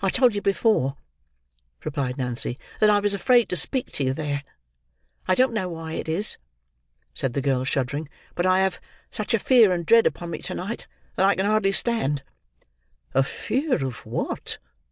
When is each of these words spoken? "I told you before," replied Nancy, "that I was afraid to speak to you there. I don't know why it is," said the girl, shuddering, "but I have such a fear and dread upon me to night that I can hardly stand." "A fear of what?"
"I 0.00 0.10
told 0.10 0.36
you 0.36 0.40
before," 0.40 0.96
replied 1.82 2.16
Nancy, 2.16 2.56
"that 2.78 2.88
I 2.88 3.00
was 3.00 3.14
afraid 3.14 3.48
to 3.48 3.56
speak 3.56 3.90
to 3.94 4.04
you 4.04 4.14
there. 4.14 4.44
I 5.26 5.34
don't 5.34 5.52
know 5.52 5.68
why 5.68 5.94
it 5.94 6.08
is," 6.08 6.38
said 7.14 7.32
the 7.32 7.40
girl, 7.42 7.64
shuddering, 7.64 8.08
"but 8.36 8.46
I 8.46 8.60
have 8.60 8.78
such 9.10 9.34
a 9.34 9.40
fear 9.40 9.72
and 9.72 9.84
dread 9.84 10.06
upon 10.06 10.30
me 10.30 10.38
to 10.42 10.54
night 10.54 10.86
that 11.16 11.26
I 11.26 11.34
can 11.34 11.46
hardly 11.46 11.72
stand." 11.72 12.22
"A 13.12 13.24
fear 13.24 13.84
of 13.84 14.06
what?" 14.06 14.58